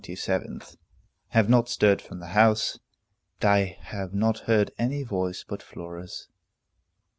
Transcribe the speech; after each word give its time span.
27th_. 0.03 0.77
Have 1.27 1.47
not 1.47 1.69
stirred 1.69 2.01
from 2.01 2.19
the 2.19 2.29
house. 2.33 2.79
But 3.39 3.47
I 3.49 3.57
have 3.81 4.15
not 4.15 4.39
heard 4.49 4.71
any 4.79 5.03
voice 5.03 5.45
but 5.47 5.61
Flora's. 5.61 6.27